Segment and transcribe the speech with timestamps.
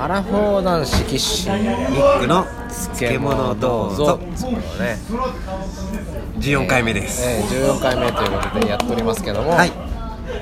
[0.00, 1.58] アラフォー男子キッシュ。
[1.60, 4.18] ニックの漬物どうぞ。
[4.18, 4.98] ね、
[6.38, 9.70] 14回目です、えー、14回目ということでやっておりますけども、はい。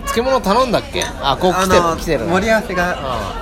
[0.06, 1.04] 漬物頼んだっけ？
[1.22, 2.26] あこう来てる、来てる。
[2.26, 2.94] 盛り合わせが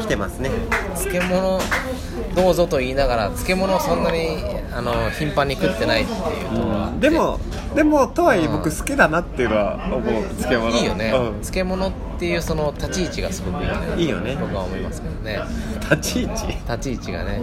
[0.00, 0.48] 来てますね。
[0.48, 0.52] ん
[0.96, 1.60] 漬物
[2.34, 4.38] どうぞと言いながら漬物そんなに
[4.72, 6.18] あの頻繁に食ってないっていう。
[6.18, 7.40] ところがあってでも
[7.74, 8.52] でもとはいえうん。
[8.58, 10.70] 僕好きだなっていうのは思う漬物。
[10.70, 11.40] いいよね、うん。
[11.40, 14.02] 漬物っていうその立ち位置がすごくいいよね。
[14.02, 14.36] いいよね。
[14.40, 15.40] 僕は思いますけどね。
[15.90, 16.46] 立ち位置？
[16.46, 17.40] 立ち位置がね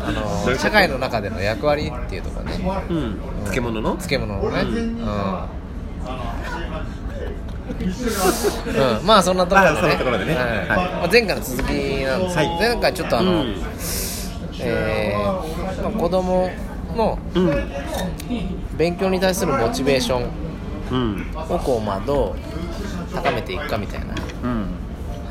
[0.00, 2.58] あの社会の中での役割っていうところね。
[2.90, 3.18] うん。
[3.44, 3.96] 漬物の？
[3.96, 4.60] 漬物のね。
[4.62, 5.58] うん
[7.68, 9.74] うん、うんまあそんなところでね。
[9.74, 10.34] まあそんなところでね。
[10.34, 10.46] はい。
[10.48, 10.66] はい。
[10.68, 11.70] まあ、前回の続き
[12.04, 12.58] なんですけど、はい。
[12.58, 13.54] 前回ちょっとあの、うん。
[14.60, 16.50] えーまあ、子供
[16.96, 17.52] のうん。
[18.76, 20.30] 勉強に対するモチベーション
[20.90, 21.26] うん。
[21.36, 22.34] をこうまあど
[23.10, 24.14] う高めていくかみたいな
[24.44, 24.66] うん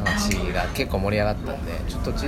[0.06, 2.28] 話が結構盛り上がったんでちょっとち、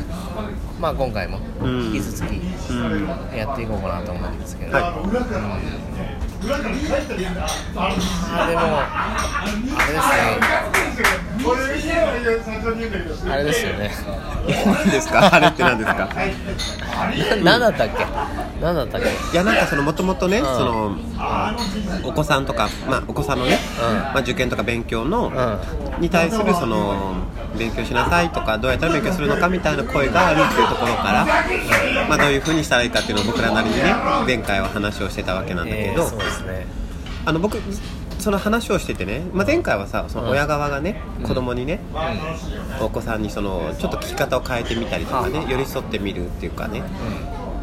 [0.80, 2.36] まあ、今回もうん引き続き
[2.72, 3.08] うん。
[3.38, 4.94] やっていこうかなと思うんですけど、は
[6.52, 8.62] あでも
[9.78, 11.29] あれですね。
[13.30, 13.92] あれですよね。
[14.48, 15.34] い何ですか？
[15.34, 16.10] あれって何ですか？
[17.44, 18.06] 何だったっけ？
[18.62, 19.08] 何だったっけ？
[19.08, 20.44] いやなんかそのもともとね、ん。
[20.44, 20.98] その
[22.04, 23.96] お子さんとか、まあ、お子さんのね、うん。
[23.96, 25.32] まあ、受験とか勉強の、
[25.98, 27.16] うに対するその
[27.58, 31.26] 勉強しなさいとかどうやったら勉強するのかみたいな声があるっていうところから、
[32.08, 33.94] まあ、どういうふうにしたらいいかっていうのを僕らなりにね
[34.26, 36.68] 前回は話をしてたわけなんだけど、えーね。
[37.26, 37.58] あの僕
[38.20, 41.80] その話をしててね、まあ、前回はさその親側がね、子供にね、
[42.82, 45.52] お子さんにそのちょっと聞き方を変えてみたりとかね、はあ。
[45.52, 46.84] 寄り添ってみるっていうかね、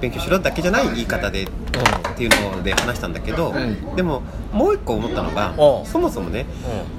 [0.01, 1.47] 勉強しろだけじゃない言い方でっ
[2.17, 3.97] ていうので話したんだけど、うん。
[3.97, 6.47] でももう一個思ったのがそもそもね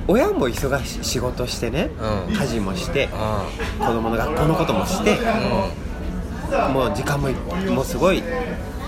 [0.07, 1.89] 親も忙しい仕事してね、
[2.27, 2.33] うん。
[2.33, 3.09] 家事もして
[3.79, 6.73] う子供の学校のこともしてんうん。
[6.73, 7.29] もう時間も
[7.73, 8.23] もうすごい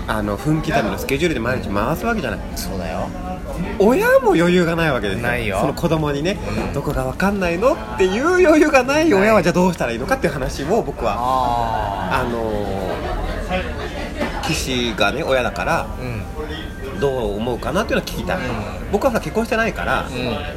[0.06, 2.40] あの分刻みのスケジュールで毎日回すわけじゃない。
[2.56, 3.08] そうだよ
[3.78, 5.26] 親も余裕がないわけですよ。
[5.26, 5.58] ないよ。
[5.60, 6.38] その子供にね、
[6.74, 13.80] どこが分かんないのっていう余裕がない親はじゃあどうしたらいいのかっていう話を僕はああのー
[14.42, 17.00] 岸がね親だからあうん。
[17.00, 18.34] どう思うかなっていうのを聞きた。
[18.34, 18.90] い、うん。
[18.92, 20.06] 僕はさ結婚してないから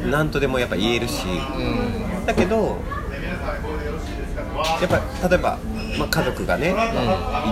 [0.04, 1.24] う何、とでもやっぱ言えるし。
[1.26, 2.26] うん。
[2.26, 2.78] だけど
[4.82, 5.58] やっぱ例えば、
[5.98, 6.76] まあ、家族がね、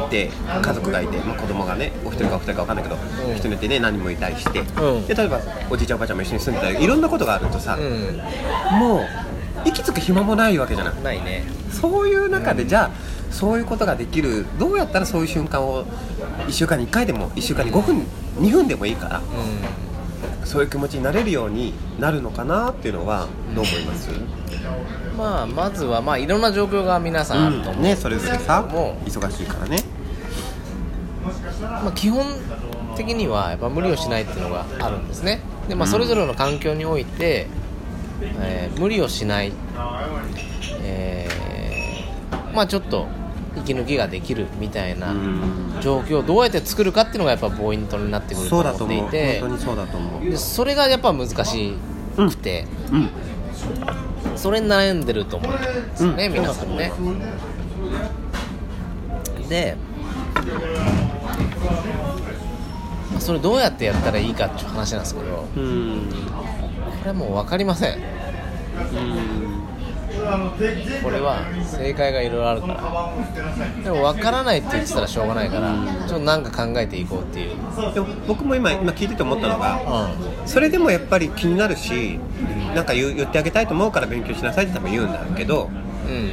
[0.07, 0.29] いて
[0.62, 3.35] 家族がいて、まあ、子供がねお一人かお二人か分かんないけど、うん。
[3.35, 5.07] 一人いてね何人もいたりして、うん。
[5.07, 8.18] で例えばおじいちゃんおばあちゃんも一緒に住んでたりいろんなことがあるとさ、うん。
[8.79, 9.07] もう
[9.66, 11.03] 息つく暇もないわけじゃない。
[11.03, 11.44] ないね。
[11.72, 12.91] そういう中で、じゃあ
[13.31, 15.85] そういうことができるどうやったらそういう瞬間を
[16.47, 18.06] 1週間に1回でも1週間に5分
[18.40, 19.22] 2分でもいいからう
[20.43, 24.27] そういう気持ちになれるようになるのかなっていうのはどう思います、ん
[25.17, 29.83] まあまずはまあいろんな状況が皆さんあると思う、ねそれぞれさも忙しいからね
[31.61, 32.25] まあ、基本
[32.95, 35.39] 的にはやっぱ無理をしないっていうのがあるんですね。
[35.69, 37.47] で、まあ、それぞれの環境において、
[38.21, 39.53] えー無理をしない、
[40.81, 43.07] えーまあちょっと
[43.57, 45.73] 息抜きができるみたいなうん。
[45.81, 49.41] 状況をどうやって作るかっていうのがやっぱポイントになってくると思っていて。
[50.35, 51.73] そそれがやっぱ難し
[52.16, 53.09] くて、うん。
[54.38, 56.34] それに悩んでると思うんですよね、うん。
[56.34, 56.91] 皆さんね。
[59.50, 59.75] で
[63.11, 65.25] まあそれどうやってやったらいいかっていう話なんですけど。
[65.25, 66.09] こうん。
[66.09, 67.97] れはもう分かりません
[71.03, 73.83] これは正解がいろいろあるから。
[73.83, 75.75] でも分からないって言ってたらしょうがないから
[76.07, 77.55] ちょっとなんか考えていこうっていう。
[77.93, 80.11] でも僕も今今聞いてて思ったのが
[80.45, 82.19] うそれでもやっぱり気になるし
[82.75, 86.31] なんか言ってあげたいと思うから勉強しなさいって多分言うんだけどんうん。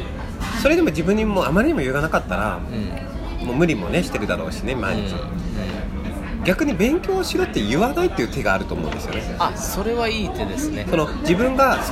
[0.62, 3.46] それでも自分にもあまりにも言わなかったらうん。
[3.46, 5.14] もう無理もねしてるだろうしね毎日、
[6.44, 9.36] 逆に勉強しろって言わないっていう手があると思うんですよね。
[9.38, 10.86] あそれはいい手ですね。
[10.88, 11.86] その自分がもう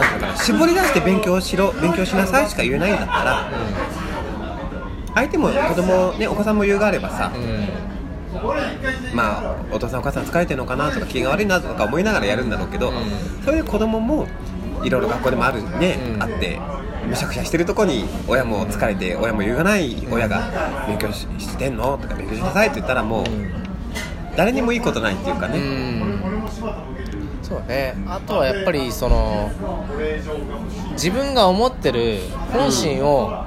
[0.00, 3.50] なんかな絞り出して勉強しろ勉強しなさいしか言えないんだったら
[5.14, 7.32] 相手も子供ねお子さんも余裕があればさ
[9.14, 12.94] まあお父さんお母さん疲れてるのかなとか気が悪いなとか思いながらやるんだろうけど、うん
[13.44, 14.26] それで子供も
[14.84, 16.22] いろいろ学校でもあるね、うん。
[16.22, 16.60] あって
[17.08, 23.24] むしゃくしゃしてるとこに親も疲れて親も言うがない親が勉強ししてんのとか勉強しなさいって言ったらもう
[24.36, 26.07] 誰にもいいことないっていうかうね、ん
[27.48, 27.94] そうね。
[28.06, 29.50] あとはやっぱりその
[30.92, 32.18] 自分が思ってる
[32.52, 33.44] 本心を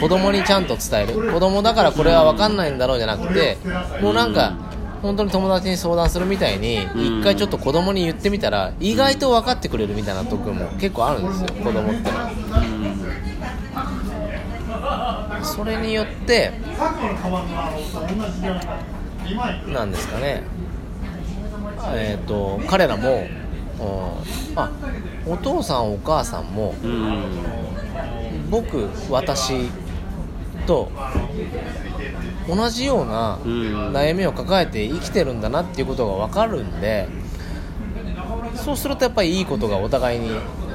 [0.00, 1.32] 子供にちゃんと伝える。
[1.32, 3.58] 子供だからこれは分かんないんだろうじゃなくて
[4.00, 4.54] もうなんか
[5.02, 7.20] 本当に友達に相談するみたいにうん。
[7.20, 12.10] 一回ちょっと子供に言ってみたら意外と分かってくれるみたいなところも結構あるんですよ子供って。
[12.10, 12.18] の
[14.80, 16.52] はそれによって
[19.72, 20.42] なんですかね
[21.92, 23.44] えっ、と彼らも、うん
[24.56, 24.70] あ
[25.26, 27.24] お父さんお母さんもうん。
[28.50, 29.68] 僕私
[30.66, 30.90] と
[32.48, 33.92] 同じようなうん。
[33.92, 37.08] 悩みを抱えて生きてるんだなっていうことが分かるんで
[38.54, 40.30] そうするとやっぱりいいことがお互いに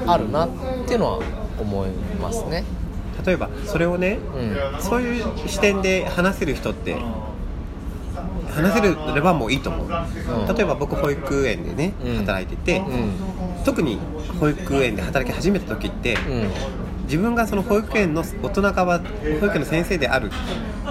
[0.06, 0.50] あるなっ
[0.85, 1.19] ていうのは
[1.59, 1.89] 思い
[2.21, 2.63] ますね。
[3.25, 4.19] 例えばそれをね
[4.75, 4.81] うん。
[4.81, 6.97] そういう視点で話せる人って
[8.50, 10.56] 話せればもういいと思う、ん。
[10.56, 12.18] 例えば僕保育園でね、うん。
[12.18, 13.63] 働いてて、うん。
[13.63, 14.00] 特に
[14.40, 16.50] 保育園で働き始めた時って、うん。
[17.04, 19.04] 自分がその保育園の大人側保
[19.48, 20.30] 育園の先生である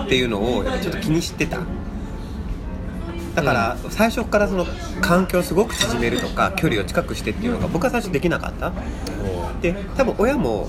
[0.05, 1.61] っていうのをちょっと気にしてた。
[3.35, 4.67] だから最初からその
[5.01, 8.73] 環境をすごく縮めるとか距離を近くしてっていうのが僕は最初できなかった。
[9.63, 10.69] で多分親も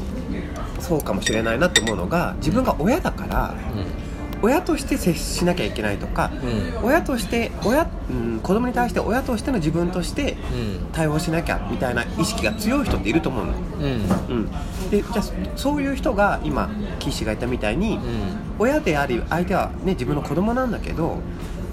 [0.80, 3.56] そうかもしれないなって思うのが自分が親だから
[4.42, 6.32] 親として接しなきゃいけないとか
[6.82, 6.86] うん。
[6.86, 10.88] 親として親、うん、子供に対して親としての自分としてうん。
[10.92, 14.36] 対応しなきゃみたいな意識が強い人っていると思うの、うん。
[14.36, 14.52] うん、
[14.90, 15.24] でじゃあ
[15.56, 16.70] そういう人が今
[17.00, 18.02] 岸が言ったみたいに、うん。
[18.60, 21.18] 親であり相手は、ね、自分の子供なんだけど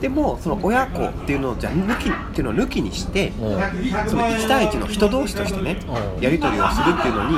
[0.01, 4.09] でもその親子っていうのをじゃあ抜きっていうのを抜きにしてうん。
[4.09, 5.79] その1対1の人同士としてね
[6.17, 6.23] うん。
[6.23, 7.31] やり取りをするっていうの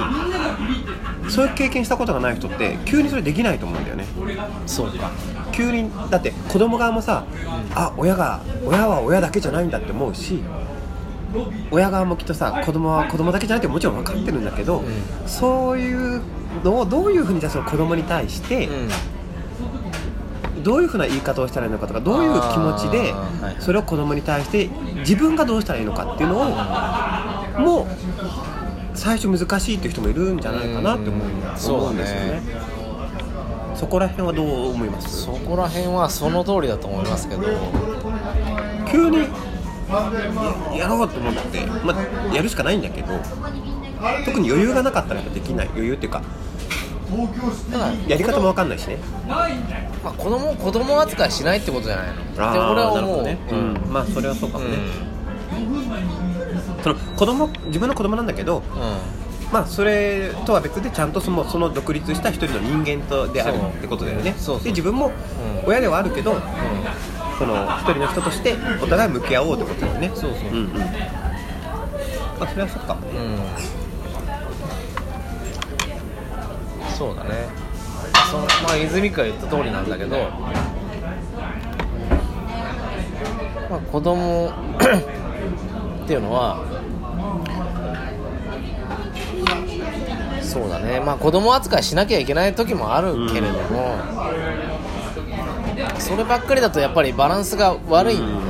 [1.25, 4.07] にそういう経験したことがない人って急にそれできないと思うんだよね。
[4.67, 5.11] そうか。
[5.53, 7.25] 急にだって子供側もさ
[7.75, 10.41] あ親が親は親だけじゃないんだって思うし
[11.71, 14.83] 親側もきっとさ子供は子供だけじゃないってもちろん分かってるんだけど、う
[15.27, 16.23] そういう
[16.65, 18.89] のをどういうふうにじゃあその子供に対して、うん
[20.59, 23.15] どういうふうな言い方をしたらいいのかとかどういう気持ちで
[23.61, 24.69] それを子供に対して
[24.99, 26.45] 自分がどうしたらいいのかっていうのを
[27.61, 27.87] もう
[28.95, 31.31] 最初難しいっていう人もいるんじゃないかなって思うう
[31.93, 32.43] んですよね。
[33.75, 35.23] そこら辺はどう思います？
[35.23, 37.43] そこら辺はその通りだと思いますけど。
[38.91, 39.29] 急にや
[40.77, 43.09] やろうと思って、まあ、やるしかないんだけど
[44.25, 45.69] 特に余裕がなかったらできない。
[45.69, 46.23] 余裕っていうか
[47.73, 48.99] ただやり方も分かんないしね。
[50.05, 52.13] まあ、子供を子供扱いしないってことじゃないの？
[52.13, 53.59] って俺は思う、ね、うん。
[53.59, 53.93] うん。
[53.93, 54.77] まあそれはそうかもね、
[56.81, 58.63] うその子供自分の子供なんだけどん。
[59.53, 64.35] まあそれとは別でちゃんとそのその独立した一人の人間とであるってことだよね。
[64.63, 65.13] で自分もうん。
[65.67, 66.37] 親ではあるけど、
[67.39, 70.11] その一人の人としてお互い向き合おうってことだよね。
[70.15, 70.51] そうそう。
[70.51, 70.69] うんうん。
[72.39, 73.13] まあそれはそうかもね
[76.99, 77.49] そうだね。
[78.29, 80.17] そまあ泉君が言った通りなんだけど、
[83.71, 84.49] まあ、子供
[86.03, 86.65] っていうのは
[90.43, 90.99] そうだね。
[90.99, 93.95] まあ子供扱いしなきゃいけない時もあるけれども、
[96.01, 98.17] そればっかりだとやっぱりバランスが悪い。
[98.17, 98.48] ん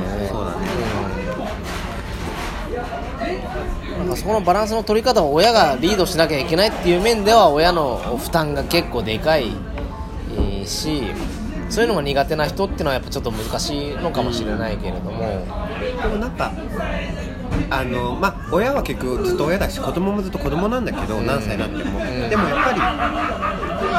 [4.09, 9.51] うんなんかそこのバランスの取り方を親がリードしなきゃいけないっていう面では親の負担が結構でかい
[10.33, 11.03] えーし
[11.69, 15.19] そういうのが苦手な人っていうのはやっぱちょっと難しいのかもしれないけれども、
[16.01, 16.51] でもなんか
[17.69, 21.27] あのまあ親は結局ずっと親だし子供もずっと子供なんだけど、うん。
[21.27, 22.29] 何歳になっても、ん。
[22.29, 22.79] でもやっぱり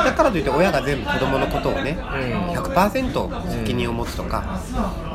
[0.05, 2.59] だからといって親が全部子供のことをね、うん。
[2.59, 4.61] 100%責任を持つとか、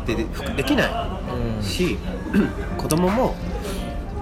[0.05, 0.25] でで
[0.55, 1.59] できなうん。
[1.59, 1.97] いし、
[2.77, 3.35] 子供も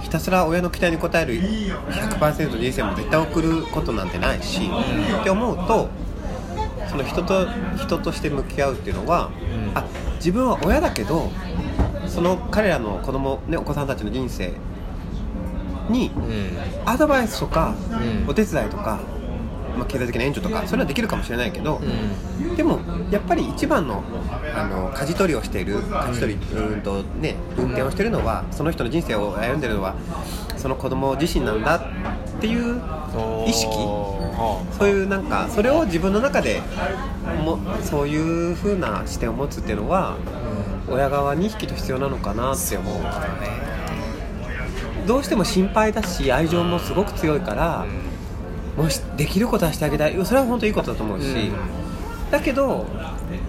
[0.04, 4.70] ひたすら親の期待に応える100%の人生も絶対送ることなんてないし、
[5.22, 5.90] って思うと
[6.90, 9.32] その人と人として向き合うっていうのは、
[9.72, 9.78] うん。
[9.78, 9.86] あ
[10.18, 11.32] 自分は親だけど
[12.08, 14.54] その彼らの子供ねお子さんたちの人生
[15.90, 16.58] にうん。
[16.86, 18.30] アドバイスとか、うん。
[18.30, 19.00] お手伝いとか、
[19.78, 22.56] まあ、経済的な援助とかそういうのはできるかもしれないけど、うん。
[22.56, 22.80] でも
[23.12, 24.04] やっぱり一番の
[24.56, 29.96] あの舵取りをしている舵取りうーんと、ね、運転をしているのはその人の人生を歩んでるのは
[30.58, 31.82] その子供自身なんだっ
[32.40, 32.82] ていう
[33.48, 33.70] 意識。
[34.78, 36.62] そういうなんかそれを自分の中で
[37.46, 40.18] もそういう風な視点を持つっていうのは
[40.90, 42.96] 親側に引きと必要なのかなって思う。
[45.06, 47.86] どうしても心配だし愛情もすごく強いから、
[48.78, 50.26] もしできることはしてあげたい。
[50.26, 51.52] それは本当いいことだと思うし、
[52.32, 52.86] だけど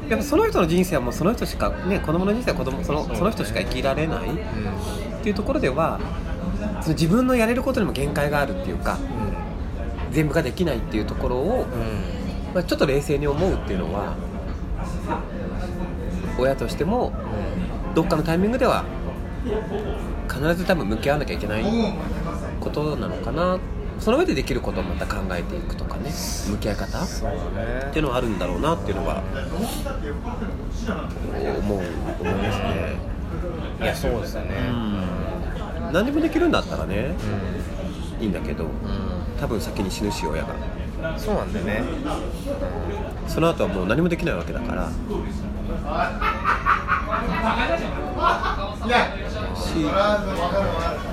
[0.08, 4.28] やっぱその人の人生はもうその人しかね子供の人生は子供そのその人しか生きられない。
[4.28, 5.98] っていうところでは
[6.82, 8.98] その自分のやれることにも限界があるっていうか
[10.10, 11.66] 全部ができないっていうところを、
[12.54, 14.14] まあ、ちょっと冷静に思うっていうのは
[16.38, 17.12] 親としても
[17.94, 18.84] どっかのタイミングでは
[20.28, 21.64] 必ず多分向き合わなきゃいけない
[22.60, 23.58] ことなのかな
[24.04, 26.10] その上でできることをまた考えていくとかね
[26.50, 27.00] 向き合い方？
[27.00, 27.06] ね。
[27.90, 29.22] ていうのはあるんだろうなっていうのは
[31.58, 32.96] 思う思いますね。
[33.80, 34.56] いやそうですよね。
[34.68, 34.72] う
[35.88, 35.92] ん。
[35.94, 37.14] 何でもできるんだったらね
[38.20, 38.70] いいんだけどうん、
[39.40, 40.48] 多分先に死ぬし親が。
[41.14, 41.82] うん、そうなんだよね。
[43.26, 44.90] その後はもう何もできないわけだから。
[44.90, 44.92] し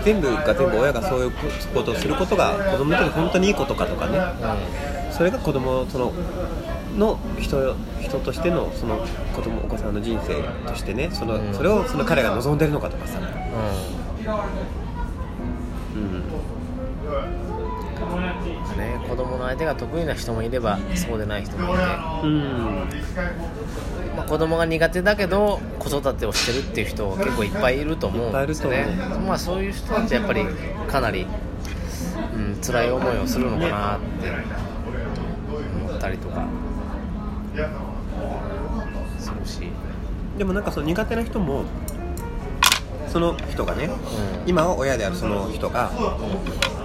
[0.03, 1.32] 全部が全部親がそういう
[1.74, 4.20] ことをすることが子供にとって本当にいいことかとかね。
[5.12, 6.13] それが子供その
[6.98, 11.10] の人人としてのその子供お子さんの人生としてね。
[11.12, 11.53] その、うん。
[11.53, 13.20] それをその彼が望んでるのかとかさ、
[18.75, 21.84] ね、子供の相手が得意な人もいればそうでない人もいて、
[22.24, 22.90] うん、
[24.16, 28.86] まあ、子供が苦手だけど子育てをしてるっていう人結構いっぱいいると思うんですよね。
[29.25, 30.46] まあそういう人たちはやっぱり
[30.88, 31.25] かなり、
[32.36, 34.32] うん、辛い思いをするのかなって
[35.86, 36.46] 思ったりとか。
[39.20, 39.72] するし、
[40.38, 41.66] でもなんかその苦手な人も
[43.08, 45.92] その人がねうん、今は親であるその人が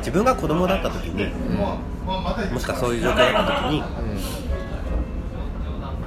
[0.07, 3.81] 自分が子供だった時にうんもしくはそういう状況だった時に、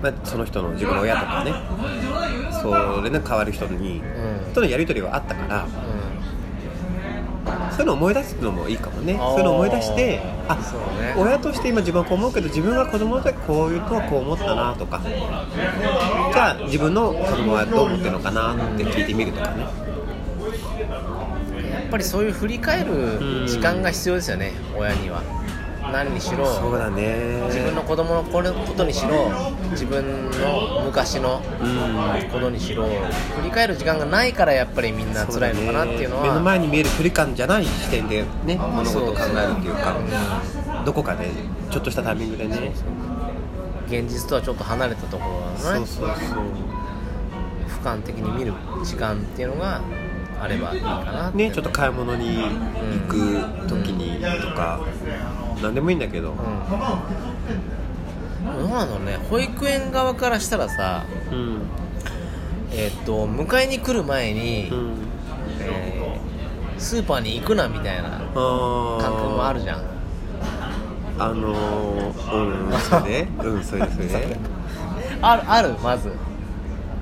[0.01, 1.51] まあ、その人の自分の親とかね
[2.61, 4.53] それの変わる人にうん。
[4.53, 5.67] とのやり取りはあったからう
[7.71, 9.15] そういうのを思い出すのもいいかもね。
[9.15, 10.61] んそういうのを思い出してあね。
[11.17, 19.88] 親として今自分はこう思うけど自分が子供の時こういうとはこう思ったなとかじゃあ自分の子供はどう思ってるのかなって聞いてみるとかね
[21.89, 25.21] ぱりそういう振り返る時間が必要ですよね、親には。
[25.91, 27.41] 何にしろそうだね。
[27.47, 28.43] 自分の子供のこ
[28.75, 29.31] とにしろ
[29.71, 32.29] 自分の昔のうん。
[32.29, 36.23] ことにしろ振り返る時間がないからやっぱりみんな辛いのかなっていうのは。
[36.23, 39.95] 目の前に見える距離感じゃない視点でね物事を考えるっていうか
[40.85, 41.27] どこかで
[41.71, 42.71] ちょっとしたタイミングでね。
[43.87, 46.37] 現実とはちょっと離れたところのねそうそうそう。
[47.81, 48.53] 俯瞰的に見る
[48.83, 49.81] 時間っていうのが
[50.41, 52.49] あればいいかなねちょっと買い物に行
[53.07, 54.79] く時にとか
[55.61, 56.31] 何でもいいんだけど。
[56.31, 56.37] うん。
[58.57, 61.61] どうなのね保育園側からしたらさうん。
[62.71, 64.93] えーっと迎えに来る前に、うん。
[65.59, 69.83] えースーパーに行くなみたいなあ感覚もあるじゃん。
[71.19, 73.27] あのー、うんそれで。
[73.43, 74.37] うんそれでそれで。
[75.21, 76.13] あるあるまず、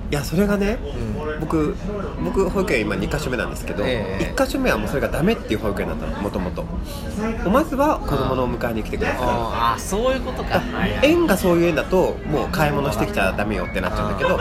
[0.10, 1.40] いやそれがねうん。
[1.40, 1.76] 僕
[2.24, 4.32] 僕保育園今2か所目なんですけど、ええ。
[4.32, 6.64] 1か所目はもうそれがダメっていう保育園だったのもともと。
[7.50, 9.28] まずは子供のお迎えに来てください。
[9.28, 10.62] ああそういうことか。
[11.04, 14.40] 園がそういう園だともう買い物してきちゃダメよってなっちゃうんだけど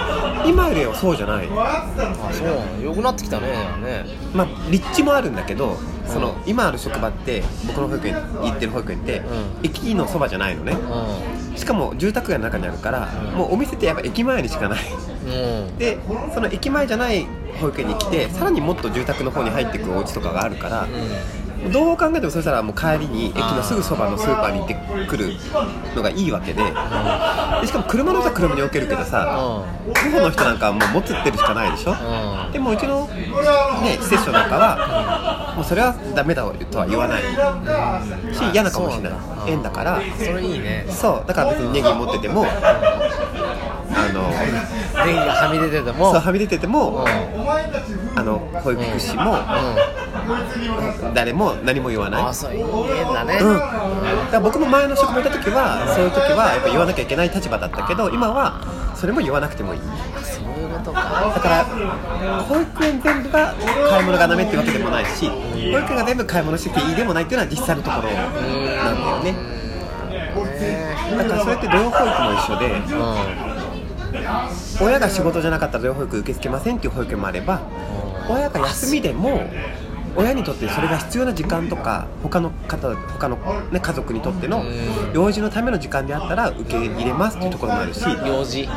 [0.48, 1.48] 今よりはそうじゃない。
[1.50, 1.86] あ
[2.32, 3.48] そうよくなってきたね
[3.82, 4.04] ね。
[4.34, 9.24] まあ立地もあるんだけどその今ある職場って僕の保育園行ってる保育園って、うん。
[9.64, 10.76] 駅のそばじゃないのね。
[11.54, 13.38] うしかも住宅街の中にあるから、うん。
[13.38, 14.80] もうお店ってやっぱ駅前にしかない
[15.78, 15.98] で
[16.34, 17.26] その駅前じゃない
[17.60, 20.86] 保育園に来てさらにもっと住宅の方に入ってくるお家とかがあるから、
[21.72, 24.76] どう考えてもそしたらもう帰りに駅のすぐそばのスーパーに行って
[25.08, 25.32] くる
[25.96, 26.70] のがいいわけでで
[27.66, 31.92] しかも車の人は車に置けるけどさ徒歩の人なんかはもう持つってるしかないでしょ？
[31.92, 31.94] う
[32.50, 32.52] ん。
[32.52, 37.22] でもうちの、ね、施設長なんかはもうそれはダメだとは言わない。
[37.22, 37.26] し
[38.52, 39.18] 嫌なかもしれない。
[39.48, 40.00] 縁だから。
[40.18, 40.84] それいいね。
[40.90, 41.26] そう。
[41.26, 43.55] だから別にネギ持っててもあ
[44.16, 48.16] の電気がはみ出ててもそうはみ出ててもうん。
[48.16, 49.36] あの保育士も
[51.14, 52.22] 誰も何も言わない。
[52.22, 53.38] あそういい縁だね。
[53.40, 58.64] うん、だから僕も前の職場にいた時はそういう時はやっぱ言わなきゃいけない立場だったけど今は
[58.96, 59.80] それも言わなくてもいい。
[60.24, 61.32] そういうことか。
[61.34, 61.64] だから
[62.48, 63.54] 保育園全部が
[63.90, 65.36] 買い物がダメってわけでもないし保
[65.78, 69.32] 育園が全部買い物してていいでもないっていうのは実際のところなんだよね。
[69.32, 69.56] ね
[71.16, 73.55] だからそれって土曜保育も一緒でうん
[74.80, 77.62] 親が仕事じゃなかったら保育受け付けませんっていう保育園もあれば
[78.28, 79.42] 親が休みでも
[80.16, 83.36] 親にとってそれが必要な時間とか他の方他の、
[83.70, 85.12] ね、家族にとってのうん。
[85.12, 88.62] 用事のための時間であったら受け入れますっていうところもあるし用事。
[88.62, 88.68] 例え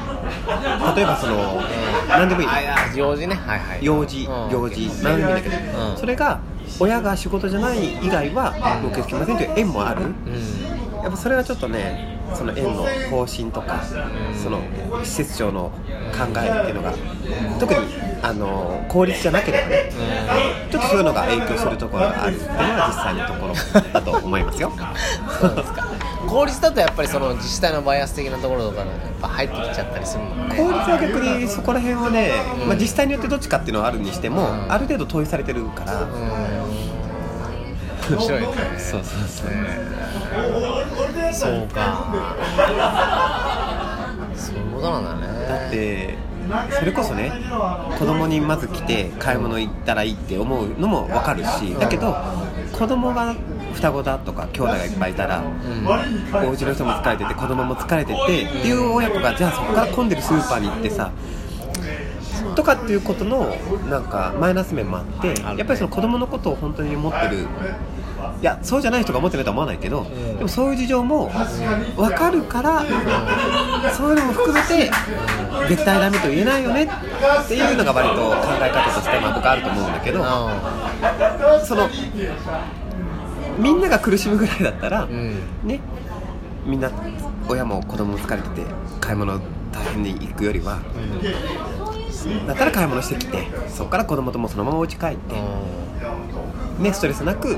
[1.06, 1.62] ばその
[2.10, 2.48] 何でもいい。
[2.96, 3.36] 用事ね。
[3.36, 3.80] はいはい。
[3.82, 4.90] 用事うん行事。
[5.04, 5.98] 何でもいいんだけどうん。
[5.98, 6.42] それが
[6.80, 10.04] 親が仕事じゃない以外は受け付けませんという園もある。
[10.04, 11.04] うん。
[11.04, 13.82] やっぱそれはちょっとねその園の方針とか
[14.42, 14.60] その
[15.04, 15.72] 施設長の
[16.18, 16.94] 考えっていうのが
[17.60, 17.80] 特に
[18.22, 19.92] あの効率じゃなければね
[20.70, 23.54] ちょっとそういうのが影響するところがあるっていうのが実際のところ
[23.94, 24.72] だと思いますよ。
[25.40, 25.88] そうですか。
[26.28, 28.90] 公立だとやっぱりその自治体のバイアス的なところとかがやっ
[29.22, 30.56] ぱ入ってきちゃったりするもんね。
[30.56, 32.32] 公立は逆にそこら辺はね、
[32.62, 32.68] うん。
[32.68, 36.10] まあ、自治体によってどっちかっていうのはあるにしても、うんある程度統一されてるから、うーん。
[38.16, 38.48] 面白いね。
[38.78, 39.50] そうそうそう。
[39.52, 39.90] えー
[41.34, 42.06] そうか。
[44.36, 45.48] そういうことなんだね。
[45.48, 46.18] だって
[46.80, 47.32] それこそね
[48.00, 52.16] 子供にまず来て買い物行ったらいいって思うのも分かるしだけど
[52.72, 53.36] 子供が
[53.74, 56.48] 双子だとか兄弟がいっぱいいたらうん。
[56.48, 61.12] お家の人も疲れてて子供も疲れててっていう親子がじゃあそこから混んでるスーパーに行ってさ
[62.56, 63.56] とかっていうことの
[63.90, 65.28] なんかマイナス面もあって
[65.58, 67.48] やっぱりその子供のことを本当に思ってる。
[68.42, 70.38] いやそうじゃない人が思ってないとは思わないけど、ん。
[70.38, 71.30] でもそういう事情も
[71.98, 72.84] 分かるから、
[73.94, 74.92] そういうのも含めて、
[75.68, 80.24] 絶対ダメと言えないよねっていうのが割と考え方としてまあ僕あると思うんだけど、
[81.66, 81.90] その
[83.58, 85.36] みんなが苦しむぐらいだったら、うん。
[85.64, 85.80] ね
[86.66, 86.92] みんな
[87.48, 88.66] 親も子供も疲れてて
[89.02, 89.40] 買い物
[89.72, 90.80] 大変に行くよりは
[92.48, 95.36] だったら買い物してきてそこから子供ともそのままお家帰って、
[96.82, 97.58] ね、ストレスなく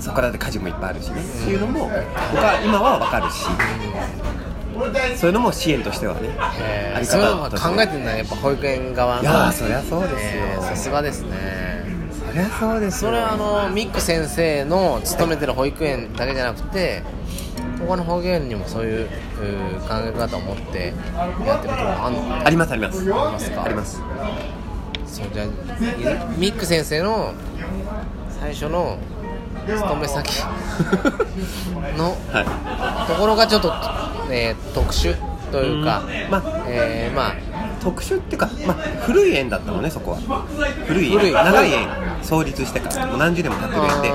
[0.00, 3.44] そこからで家事もいっぱいあるしね、っていうのも僕は今は分かるし
[5.18, 9.22] そういうのも支援としてはねえありそうい考えてるんだねやっぱ保育園側の。
[9.22, 10.20] いやーそりゃそうですよ。
[10.20, 11.84] えーさすがですね。
[12.26, 13.10] そりゃそうですよ。
[13.10, 17.02] それはあのミック先生の勤めてる保育園だけじゃなくて
[17.78, 20.92] 他の保育園にもそういう考え方を持って
[21.46, 22.46] やってるところあんの？
[22.46, 23.04] ありますあります。
[23.04, 23.62] りますか？
[23.64, 24.00] あります。
[25.06, 25.46] そうじゃあ
[26.36, 27.32] ミック先生の
[28.40, 28.98] 最初の
[29.66, 30.42] 勤め先
[31.96, 33.72] のはところがちょっと、
[34.30, 35.16] えー特殊
[35.50, 36.30] というか、うん。
[36.30, 37.36] まあえーまあい
[37.80, 40.18] 特殊っていうか、まあ、古い園だったのねそこは。
[40.86, 41.32] 古い園。
[41.32, 41.88] 長い園。
[42.22, 43.06] 創立してから。
[43.06, 44.12] もう何十年も経ってる園で。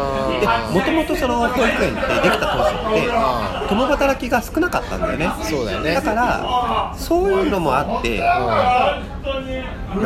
[0.74, 5.32] もともとその保育園ってできた当初ってあ共働きが少なかったんだよね。
[5.44, 5.94] そうだよね。
[5.94, 9.40] だからそういうのもあってな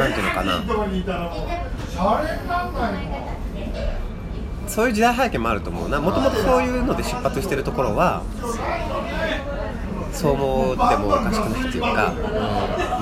[0.07, 0.61] んていうのかな。
[4.67, 5.99] そういう時代背景もあると思うな。
[5.99, 8.21] もともとそういうので出発してるところは
[10.17, 12.11] そう思ってもおかしくないっていうか、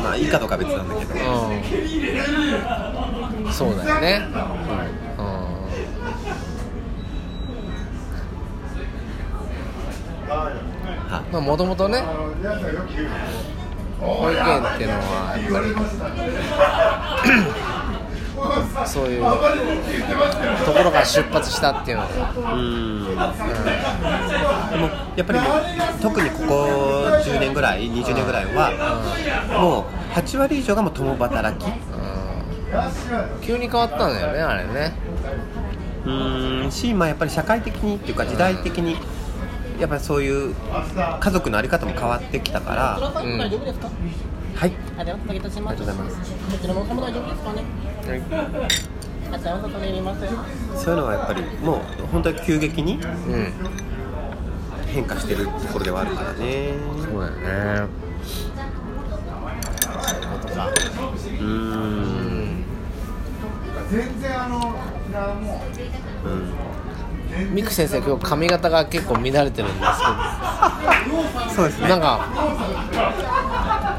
[0.03, 1.13] まあいいかどうかは別なんだけど、
[3.45, 4.19] うん、そうだよね、
[10.27, 12.03] はまあもともとね
[14.01, 15.73] 保育園っていうのはやっぱり
[18.85, 23.05] そういうところから出発したっていうのが、うん。
[23.15, 25.49] でもやっぱりもう
[26.01, 26.65] 特にここ
[27.23, 28.71] 10年ぐらい20年ぐらいは
[29.59, 31.67] もう8割以上がもう共働き。
[31.67, 34.93] うん、急に変わったんだよねあれね。
[36.05, 36.71] うん。
[36.71, 38.97] し、まあ、やっぱり社会的にっていうか時代的に
[39.79, 40.55] やっぱりそういう
[41.19, 42.95] 家族の在り方も変わってきたから。
[42.97, 43.37] 黒さん。
[43.37, 43.89] 大丈夫ですか、
[44.55, 44.71] はい。
[44.97, 45.57] ありがとうございます。
[45.57, 46.15] ありがとうございます。
[46.51, 47.63] こちらのおも大丈夫ですかね。
[49.33, 50.01] あちらお外にい。
[50.01, 50.19] ます。
[50.83, 51.79] そういうのはやっぱりもう
[52.11, 53.53] 本当に急激にうん
[54.87, 56.73] 変化してるところではあるからね。
[57.03, 57.87] そうだよね
[59.81, 60.69] そういうことか。
[61.39, 61.47] ううん。
[61.51, 62.65] ん
[66.23, 67.53] うん。
[67.53, 69.85] ミク先生今日髪型が結構乱れてるんで
[71.49, 71.87] すそうですね。
[71.87, 72.25] けどなんか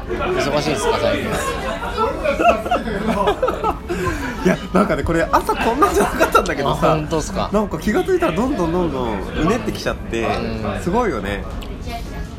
[0.07, 1.27] 忙しいですか最近。
[4.45, 7.49] いやなんかねこれ朝こんなんじゃなかったんだけどあさ本当っすか。
[7.51, 10.79] なんか気が付いたらどんどんどんどんうねってきちゃってうん。
[10.81, 11.43] すごいよね。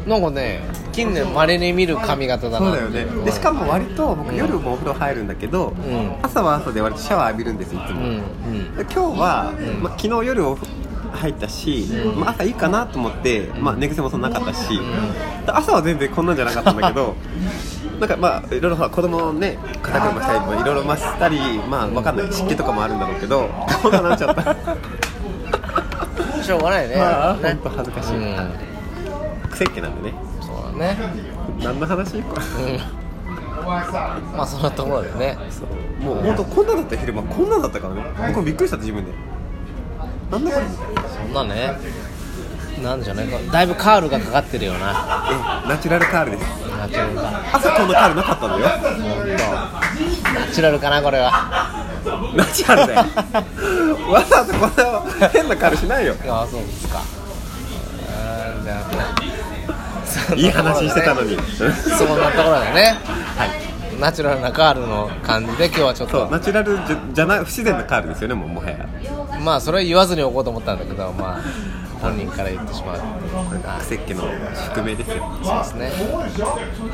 [0.07, 2.67] なんかね近年まれに見る髪型だな。
[2.67, 3.05] そうだよね。
[3.25, 4.37] でしかも割と僕うん。
[4.37, 5.75] 夜もお風呂入るんだけど、ん。
[6.23, 8.11] 朝は朝で割とシャワー浴びるんですいつも、うんう
[8.51, 8.77] ん。
[8.77, 9.83] で今日は、うん。
[9.83, 10.59] まあ、昨日夜お
[11.19, 12.21] 入ったし、うん。
[12.21, 14.81] まあ、朝いいかなと思って、まあ、寝癖もそんななかったし、
[15.47, 17.15] 朝は全然こんなんじゃなかったんだけど
[18.01, 23.49] なんかまあいろいろ子供をね肩車したりまあいろいろましたりまあわかんない湿気とかもあるんだろうけど
[23.83, 24.57] こんななっちゃった。
[26.49, 26.97] しょうがないね。
[26.97, 27.41] まあね。
[27.43, 28.17] 本当恥ずかしい。
[28.17, 28.53] うん。
[29.51, 30.15] 癖っ気なんでね。
[30.41, 30.97] そうだね。
[31.63, 32.23] 何の話？
[32.23, 32.81] これうん。
[33.67, 35.37] まあそんなところでね。
[35.51, 36.05] そう。
[36.05, 38.03] もう本当こんなだった昼間こんなだったからね。
[38.29, 39.13] 僕もびっくりしたって自分で
[40.31, 40.67] なんだこれ。
[40.67, 41.79] そんなね
[42.83, 43.39] なんじゃないか。
[43.53, 45.27] だいぶカールがかかってるよな。
[45.67, 46.45] えナチュラルカールです。
[46.79, 48.93] ナチュラルか朝こんなカールなかったんだよ本
[50.25, 51.85] 当ナチュラルかなこれは。
[52.37, 53.07] ナチュラルだよ。
[54.13, 56.15] わざわざこんな変なカールしないよ。
[56.29, 57.01] ああそうですか。
[57.01, 58.77] あーじゃ
[60.31, 61.37] あいい話してたのに。
[61.37, 62.97] そんなところでね
[63.99, 68.89] ナチュラルなカールの感じで今日はちょっそうとナチュラルじゃじゃない不自然なカールですよねもうもはや。
[69.45, 71.43] まあそれは言わずにおこうと思ったんだけどまあ
[72.01, 73.01] 本人から言ってしまう。
[73.49, 74.23] これがはい癖っ気の
[74.55, 75.17] 宿命ですよ。
[75.43, 75.91] そうですね。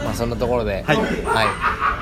[0.02, 0.96] まあそんなところではい。
[0.96, 1.06] 今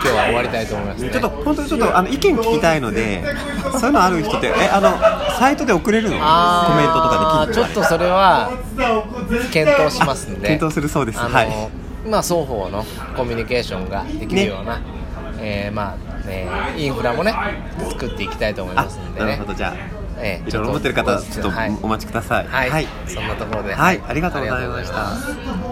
[0.02, 1.10] 日は終わりたいと思いますね。
[1.10, 3.24] ちょっと本当にちょっとあの意見聞きたいので
[3.72, 4.96] そういうのある人ってえあの
[5.36, 6.16] サイトで送れるの？
[6.16, 6.22] コ
[6.76, 8.50] メントとかできるちょっとそれは
[9.52, 10.46] 検討しますんで。
[10.46, 11.18] 検討するそうです。
[11.18, 11.48] はい
[12.08, 12.84] まあ双方の
[13.16, 14.80] コミュニケーションができるような、
[15.40, 17.34] えーまあ、えーインフラもね
[17.90, 19.26] 作っていきたいと思いあますんでね。
[19.26, 19.54] なるほど。
[19.54, 19.74] じゃあ
[20.18, 22.46] えーいろいろ持ってる方ちょっとはいお待ちください。
[22.46, 22.86] はい、はい。
[23.06, 23.74] そんなところで。
[23.74, 24.02] はい。
[24.06, 25.71] ありがとうございました